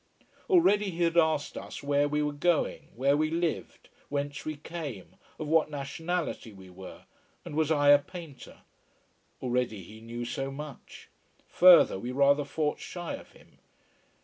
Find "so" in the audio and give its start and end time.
10.25-10.49